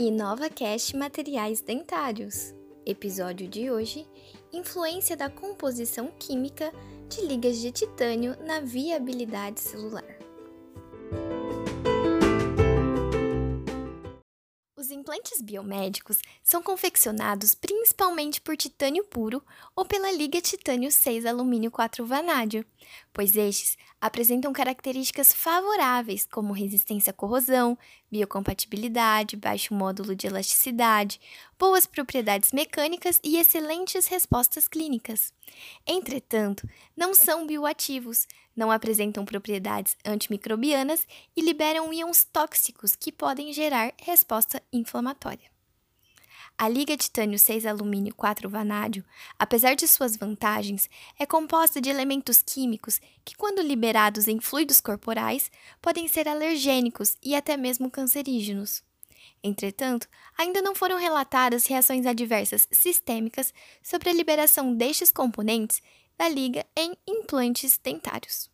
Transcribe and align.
InovaCast 0.00 0.96
Materiais 0.96 1.60
Dentários. 1.60 2.54
Episódio 2.86 3.48
de 3.48 3.68
hoje: 3.68 4.06
Influência 4.52 5.16
da 5.16 5.28
composição 5.28 6.12
química 6.20 6.72
de 7.08 7.22
ligas 7.22 7.58
de 7.58 7.72
titânio 7.72 8.36
na 8.44 8.60
viabilidade 8.60 9.60
celular. 9.60 10.04
Os 14.76 14.92
implantes 14.92 15.42
biomédicos 15.42 16.20
são 16.44 16.62
confeccionados 16.62 17.56
principalmente 17.56 18.40
por 18.40 18.56
titânio 18.56 19.02
puro 19.02 19.42
ou 19.74 19.84
pela 19.84 20.12
liga 20.12 20.40
titânio 20.40 20.92
6 20.92 21.26
alumínio 21.26 21.72
4 21.72 22.06
vanádio, 22.06 22.64
pois 23.18 23.36
estes 23.36 23.76
apresentam 24.00 24.52
características 24.52 25.32
favoráveis 25.32 26.24
como 26.24 26.52
resistência 26.52 27.10
à 27.10 27.12
corrosão, 27.12 27.76
biocompatibilidade, 28.08 29.34
baixo 29.34 29.74
módulo 29.74 30.14
de 30.14 30.28
elasticidade, 30.28 31.20
boas 31.58 31.84
propriedades 31.84 32.52
mecânicas 32.52 33.18
e 33.24 33.36
excelentes 33.36 34.06
respostas 34.06 34.68
clínicas. 34.68 35.34
Entretanto, 35.84 36.64
não 36.96 37.12
são 37.12 37.44
bioativos, 37.44 38.28
não 38.54 38.70
apresentam 38.70 39.24
propriedades 39.24 39.96
antimicrobianas 40.06 41.04
e 41.36 41.40
liberam 41.40 41.92
íons 41.92 42.22
tóxicos 42.22 42.94
que 42.94 43.10
podem 43.10 43.52
gerar 43.52 43.92
resposta 44.00 44.62
inflamatória. 44.72 45.57
A 46.60 46.68
liga 46.68 46.96
titânio 46.96 47.38
6 47.38 47.64
alumínio 47.66 48.12
4 48.16 48.50
vanádio, 48.50 49.04
apesar 49.38 49.76
de 49.76 49.86
suas 49.86 50.16
vantagens, 50.16 50.90
é 51.16 51.24
composta 51.24 51.80
de 51.80 51.88
elementos 51.88 52.42
químicos 52.42 53.00
que, 53.24 53.36
quando 53.36 53.62
liberados 53.62 54.26
em 54.26 54.40
fluidos 54.40 54.80
corporais, 54.80 55.52
podem 55.80 56.08
ser 56.08 56.26
alergênicos 56.26 57.16
e 57.22 57.36
até 57.36 57.56
mesmo 57.56 57.88
cancerígenos. 57.88 58.82
Entretanto, 59.40 60.08
ainda 60.36 60.60
não 60.60 60.74
foram 60.74 60.98
relatadas 60.98 61.64
reações 61.64 62.04
adversas 62.04 62.66
sistêmicas 62.72 63.54
sobre 63.80 64.10
a 64.10 64.12
liberação 64.12 64.74
destes 64.74 65.12
componentes 65.12 65.80
da 66.18 66.28
liga 66.28 66.66
em 66.76 66.92
implantes 67.06 67.78
dentários. 67.78 68.50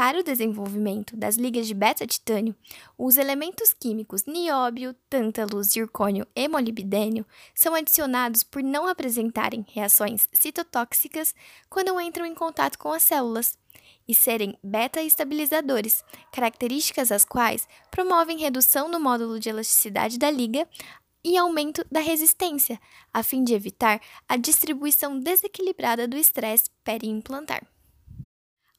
Para 0.00 0.18
o 0.18 0.22
desenvolvimento 0.22 1.14
das 1.14 1.36
ligas 1.36 1.66
de 1.66 1.74
beta-titânio, 1.74 2.56
os 2.96 3.18
elementos 3.18 3.74
químicos 3.74 4.24
nióbio, 4.24 4.94
tântalo, 5.10 5.62
zircônio 5.62 6.26
e 6.34 6.48
molibdênio 6.48 7.26
são 7.54 7.74
adicionados 7.74 8.42
por 8.42 8.62
não 8.62 8.88
apresentarem 8.88 9.62
reações 9.68 10.26
citotóxicas 10.32 11.34
quando 11.68 12.00
entram 12.00 12.24
em 12.24 12.34
contato 12.34 12.78
com 12.78 12.90
as 12.94 13.02
células 13.02 13.58
e 14.08 14.14
serem 14.14 14.56
beta-estabilizadores, 14.64 16.02
características 16.32 17.12
as 17.12 17.26
quais 17.26 17.68
promovem 17.90 18.38
redução 18.38 18.88
no 18.88 18.98
módulo 18.98 19.38
de 19.38 19.50
elasticidade 19.50 20.18
da 20.18 20.30
liga 20.30 20.66
e 21.22 21.36
aumento 21.36 21.84
da 21.92 22.00
resistência, 22.00 22.80
a 23.12 23.22
fim 23.22 23.44
de 23.44 23.52
evitar 23.52 24.00
a 24.26 24.38
distribuição 24.38 25.20
desequilibrada 25.20 26.08
do 26.08 26.16
estresse 26.16 26.70
periimplantar. 26.82 27.66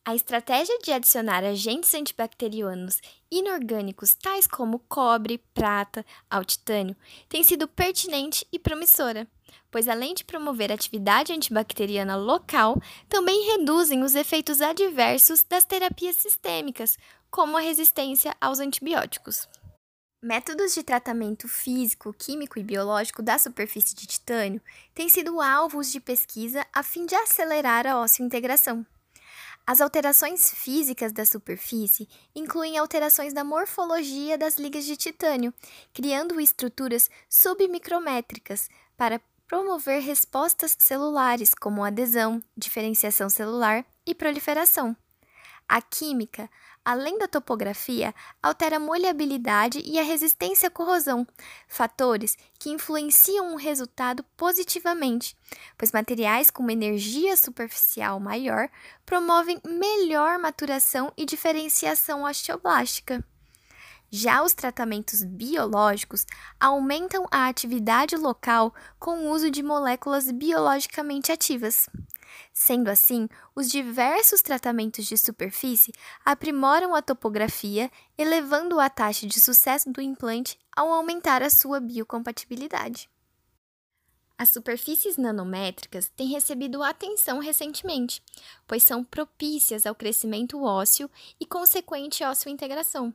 A 0.04 0.16
estratégia 0.16 0.80
de 0.80 0.92
adicionar 0.92 1.44
agentes 1.44 1.94
antibacterianos 1.94 3.00
inorgânicos 3.30 4.16
tais 4.16 4.48
como 4.48 4.80
cobre, 4.90 5.38
prata 5.54 6.04
ao 6.28 6.44
titânio 6.44 6.96
tem 7.30 7.44
sido 7.44 7.68
pertinente 7.68 8.44
e 8.52 8.58
promissora, 8.58 9.28
pois 9.70 9.88
além 9.88 10.16
de 10.16 10.24
promover 10.24 10.72
atividade 10.72 11.32
antibacteriana 11.32 12.16
local, 12.16 12.82
também 13.08 13.52
reduzem 13.52 14.02
os 14.02 14.16
efeitos 14.16 14.60
adversos 14.60 15.44
das 15.44 15.66
terapias 15.66 16.16
sistêmicas, 16.16 16.98
como 17.30 17.56
a 17.56 17.62
resistência 17.62 18.36
aos 18.42 18.60
antibióticos. 18.60 19.48
Métodos 20.20 20.74
de 20.74 20.82
tratamento 20.82 21.48
físico, 21.48 22.12
químico 22.12 22.58
e 22.58 22.64
biológico 22.64 23.22
da 23.22 23.38
superfície 23.38 23.96
de 23.96 24.08
titânio 24.08 24.62
têm 24.96 25.08
sido 25.08 25.40
alvos 25.40 25.92
de 25.92 26.00
pesquisa 26.00 26.66
a 26.74 26.82
fim 26.82 27.06
de 27.06 27.14
acelerar 27.14 27.86
a 27.86 28.04
integração. 28.20 28.84
As 29.72 29.80
alterações 29.80 30.52
físicas 30.52 31.14
da 31.14 31.26
superfície 31.26 32.06
incluem 32.36 32.78
alterações 32.78 33.32
da 33.32 33.42
morfologia 33.42 34.38
das 34.38 34.58
ligas 34.58 34.84
de 34.84 34.98
titânio, 34.98 35.54
criando 35.94 36.42
estruturas 36.42 37.10
submicrométricas 37.30 38.68
para 38.98 39.22
promover 39.48 40.02
respostas 40.02 40.76
celulares 40.78 41.54
como 41.56 41.86
adesão, 41.86 42.44
diferenciação 42.58 43.30
celular 43.30 43.86
e 44.06 44.14
proliferação. 44.14 44.94
A 45.70 45.82
química, 45.82 46.50
além 46.84 47.18
da 47.18 47.28
topografia, 47.28 48.14
altera 48.42 48.78
a 48.78 48.80
molhabilidade 48.80 49.82
e 49.86 50.00
a 50.00 50.04
resistência 50.04 50.68
à 50.68 50.72
corrosão, 50.72 51.26
fatores 51.68 52.38
que 52.60 52.70
influenciam 52.70 53.54
o 53.54 53.58
resultado 53.58 54.24
positivamente, 54.36 55.38
pois 55.78 55.92
materiais 55.92 56.50
com 56.50 56.64
uma 56.64 56.74
energia 56.74 57.38
superficial 57.38 58.20
maior 58.20 58.70
promovem 59.06 59.60
melhor 59.66 60.40
maturação 60.40 61.12
e 61.18 61.26
diferenciação 61.26 62.24
osteoblástica. 62.24 63.24
Já 64.14 64.44
os 64.44 64.54
tratamentos 64.54 65.24
biológicos 65.24 66.26
aumentam 66.60 67.26
a 67.32 67.48
atividade 67.48 68.18
local 68.18 68.76
com 69.00 69.20
o 69.20 69.30
uso 69.30 69.50
de 69.50 69.64
moléculas 69.64 70.30
biologicamente 70.30 71.32
ativas. 71.32 71.88
Sendo 72.54 72.90
assim, 72.90 73.28
os 73.56 73.70
diversos 73.70 74.42
tratamentos 74.42 75.06
de 75.06 75.18
superfície 75.18 75.94
aprimoram 76.24 76.94
a 76.94 77.02
topografia, 77.02 77.92
elevando 78.18 78.80
a 78.80 78.90
taxa 78.90 79.28
de 79.28 79.40
sucesso 79.40 79.92
do 79.92 80.02
implante 80.02 80.58
ao 80.76 80.92
aumentar 80.92 81.42
a 81.44 81.50
sua 81.50 81.80
biocompatibilidade. 81.80 83.10
As 84.42 84.50
superfícies 84.50 85.18
nanométricas 85.18 86.10
têm 86.10 86.30
recebido 86.30 86.82
atenção 86.82 87.38
recentemente, 87.38 88.24
pois 88.66 88.82
são 88.82 89.04
propícias 89.04 89.86
ao 89.86 89.94
crescimento 89.94 90.64
ósseo 90.64 91.08
e 91.40 91.46
consequente 91.46 92.24
ósseo-integração, 92.24 93.14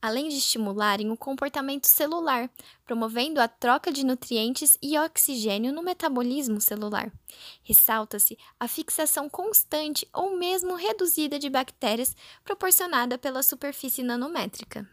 além 0.00 0.28
de 0.28 0.36
estimularem 0.36 1.10
o 1.10 1.16
comportamento 1.16 1.86
celular, 1.86 2.50
promovendo 2.84 3.40
a 3.40 3.48
troca 3.48 3.92
de 3.92 4.04
nutrientes 4.04 4.78
e 4.82 4.98
oxigênio 4.98 5.72
no 5.72 5.82
metabolismo 5.82 6.60
celular. 6.60 7.12
Ressalta-se 7.62 8.38
a 8.58 8.68
fixação 8.68 9.28
constante 9.28 10.08
ou 10.12 10.36
mesmo 10.36 10.74
reduzida 10.74 11.38
de 11.38 11.48
bactérias 11.48 12.16
proporcionada 12.44 13.16
pela 13.16 13.42
superfície 13.42 14.02
nanométrica. 14.02 14.88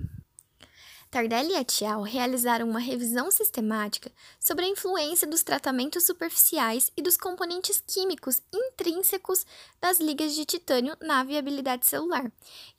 Tardelli 1.11 1.53
et 1.55 1.83
al. 1.83 2.03
realizaram 2.03 2.69
uma 2.69 2.79
revisão 2.79 3.29
sistemática 3.29 4.09
sobre 4.39 4.63
a 4.63 4.69
influência 4.69 5.27
dos 5.27 5.43
tratamentos 5.43 6.05
superficiais 6.05 6.89
e 6.95 7.01
dos 7.01 7.17
componentes 7.17 7.83
químicos 7.85 8.41
intrínsecos 8.53 9.45
das 9.81 9.99
ligas 9.99 10.33
de 10.33 10.45
titânio 10.45 10.95
na 11.01 11.21
viabilidade 11.25 11.85
celular 11.85 12.31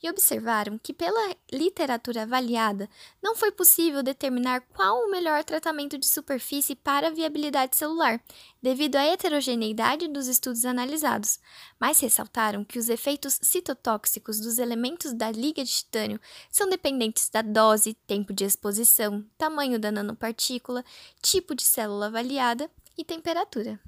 e 0.02 0.08
observaram 0.08 0.78
que, 0.78 0.94
pela 0.94 1.36
literatura 1.52 2.22
avaliada, 2.22 2.88
não 3.22 3.36
foi 3.36 3.52
possível 3.52 4.02
determinar 4.02 4.62
qual 4.72 5.04
o 5.04 5.10
melhor 5.10 5.44
tratamento 5.44 5.98
de 5.98 6.06
superfície 6.06 6.74
para 6.74 7.08
a 7.08 7.10
viabilidade 7.10 7.76
celular, 7.76 8.18
devido 8.62 8.96
à 8.96 9.02
heterogeneidade 9.02 10.06
dos 10.06 10.28
estudos 10.28 10.64
analisados, 10.64 11.40
mas 11.80 11.98
ressaltaram 11.98 12.64
que 12.64 12.78
os 12.78 12.88
efeitos 12.88 13.38
citotóxicos 13.42 14.38
dos 14.38 14.58
elementos 14.58 15.12
da 15.12 15.30
liga 15.30 15.64
de 15.64 15.70
titânio 15.70 16.20
são 16.50 16.68
dependentes 16.68 17.28
da 17.28 17.42
dose, 17.42 17.94
tempo 18.06 18.32
de 18.32 18.44
exposição, 18.44 19.24
tamanho 19.36 19.78
da 19.78 19.90
nanopartícula, 19.90 20.84
tipo 21.20 21.54
de 21.54 21.62
célula 21.62 22.06
avaliada 22.06 22.70
e 22.96 23.04
temperatura. 23.04 23.80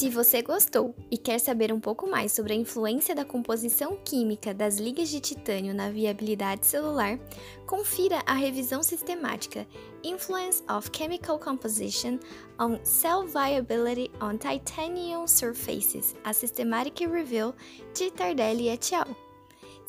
Se 0.00 0.08
você 0.08 0.40
gostou 0.40 0.94
e 1.10 1.18
quer 1.18 1.38
saber 1.38 1.70
um 1.70 1.78
pouco 1.78 2.08
mais 2.08 2.32
sobre 2.32 2.54
a 2.54 2.56
influência 2.56 3.14
da 3.14 3.22
composição 3.22 3.98
química 4.02 4.54
das 4.54 4.78
ligas 4.78 5.10
de 5.10 5.20
titânio 5.20 5.74
na 5.74 5.90
viabilidade 5.90 6.64
celular, 6.64 7.18
confira 7.66 8.22
a 8.24 8.32
revisão 8.32 8.82
sistemática 8.82 9.66
Influence 10.02 10.62
of 10.74 10.88
Chemical 10.90 11.38
Composition 11.38 12.18
on 12.58 12.82
Cell 12.82 13.26
Viability 13.26 14.10
on 14.22 14.38
Titanium 14.38 15.26
Surfaces, 15.26 16.16
a 16.24 16.32
Systematic 16.32 17.06
Review 17.06 17.52
de 17.92 18.10
Tardelli 18.10 18.70
et 18.70 18.94
al. 18.94 19.29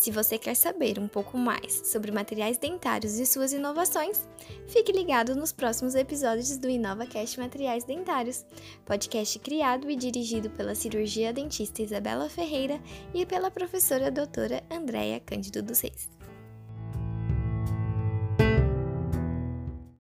Se 0.01 0.09
você 0.09 0.35
quer 0.35 0.55
saber 0.55 0.97
um 0.97 1.07
pouco 1.07 1.37
mais 1.37 1.83
sobre 1.85 2.11
materiais 2.11 2.57
dentários 2.57 3.19
e 3.19 3.25
suas 3.27 3.53
inovações, 3.53 4.27
fique 4.67 4.91
ligado 4.91 5.35
nos 5.35 5.51
próximos 5.51 5.93
episódios 5.93 6.57
do 6.57 6.67
InovaCast 6.67 7.39
Materiais 7.39 7.83
Dentários, 7.83 8.43
podcast 8.83 9.37
criado 9.37 9.91
e 9.91 9.95
dirigido 9.95 10.49
pela 10.49 10.73
cirurgia 10.73 11.31
dentista 11.31 11.83
Isabela 11.83 12.27
Ferreira 12.27 12.81
e 13.13 13.27
pela 13.27 13.51
professora 13.51 14.09
doutora 14.09 14.63
Andréia 14.71 15.19
Cândido 15.19 15.61
dos 15.61 15.81
Reis. 15.81 16.20